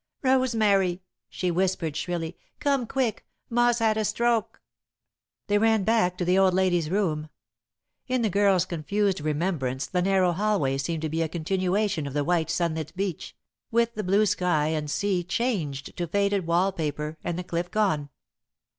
"Rosemary!" 0.23 1.03
she 1.29 1.51
whispered, 1.51 1.95
shrilly. 1.95 2.35
"Come 2.59 2.87
quick! 2.87 3.23
Ma's 3.51 3.77
had 3.77 3.97
a 3.97 4.03
stroke!" 4.03 4.59
They 5.45 5.59
ran 5.59 5.83
back 5.83 6.17
to 6.17 6.25
the 6.25 6.39
old 6.39 6.55
lady's 6.55 6.89
room. 6.89 7.29
In 8.07 8.23
the 8.23 8.29
girl's 8.31 8.65
confused 8.65 9.21
remembrance 9.21 9.85
the 9.85 10.01
narrow 10.01 10.31
hallway 10.31 10.79
seemed 10.79 11.03
to 11.03 11.09
be 11.09 11.21
a 11.21 11.29
continuation 11.29 12.07
of 12.07 12.13
the 12.13 12.23
white, 12.23 12.49
sunlit 12.49 12.93
beach, 12.95 13.35
with 13.69 13.93
the 13.93 14.03
blue 14.03 14.25
sky 14.25 14.69
and 14.69 14.89
sea 14.89 15.23
changed 15.23 15.95
to 15.97 16.07
faded 16.07 16.47
wall 16.47 16.71
paper, 16.71 17.19
and 17.23 17.37
the 17.37 17.43
cliff 17.43 17.69
gone. 17.69 18.09